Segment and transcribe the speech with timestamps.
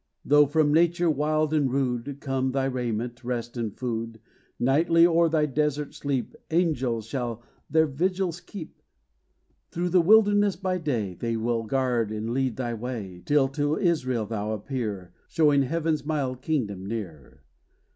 [0.25, 4.19] Though, from nature wild and rude, Come thy raiment, rest, and food,
[4.59, 8.81] Nightly o'er thy desert sleep, Angels shall their vigils keep;
[9.69, 14.25] Through the wilderness by day, They will guard and lead the way; Till to Israel
[14.25, 17.43] thou appear, Showing heaven's mild kingdom near.